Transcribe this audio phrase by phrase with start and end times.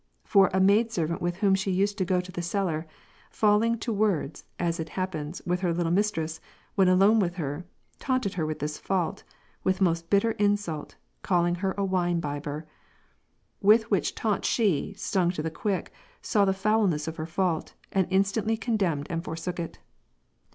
[0.23, 2.87] For a maid servant with whom she used to go to the cellar,
[3.29, 6.39] falling to words (as it happens) with her little mistress,
[6.73, 7.67] when alone with her,
[7.99, 9.23] taunted her wdth this fault,
[9.63, 12.65] with most bitter insult, calling her wine bibber.
[13.61, 18.07] With which taunt she, stung to the quick, saw the foulness of her fault, and
[18.09, 19.77] instantly condemned and forsook it.